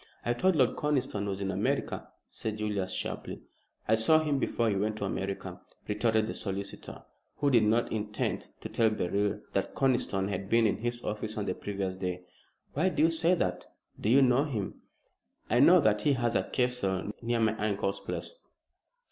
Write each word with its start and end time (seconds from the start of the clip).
"I 0.25 0.33
thought 0.33 0.55
Lord 0.55 0.77
Conniston 0.77 1.27
was 1.27 1.41
in 1.41 1.51
America," 1.51 2.07
said 2.27 2.57
Julius, 2.57 2.91
sharply. 2.91 3.43
"I 3.87 3.93
saw 3.93 4.17
him 4.19 4.39
before 4.39 4.67
he 4.67 4.75
went 4.75 4.97
to 4.97 5.05
America," 5.05 5.61
retorted 5.87 6.25
the 6.25 6.33
solicitor, 6.33 7.03
who 7.35 7.51
did 7.51 7.61
not 7.65 7.91
intend 7.91 8.49
to 8.61 8.69
tell 8.69 8.89
Beryl 8.89 9.41
that 9.53 9.75
Conniston 9.75 10.27
had 10.29 10.49
been 10.49 10.65
in 10.65 10.77
his 10.77 11.03
office 11.03 11.37
on 11.37 11.45
the 11.45 11.53
previous 11.53 11.97
day. 11.97 12.23
"Why 12.73 12.89
do 12.89 13.03
you 13.03 13.11
say 13.11 13.35
that? 13.35 13.67
Do 13.99 14.09
you 14.09 14.23
know 14.23 14.45
him?" 14.45 14.81
"I 15.51 15.59
know 15.59 15.79
that 15.79 16.01
he 16.01 16.13
has 16.13 16.33
a 16.33 16.45
castle 16.49 17.11
near 17.21 17.39
my 17.39 17.55
uncle's 17.59 17.99
place." 17.99 18.39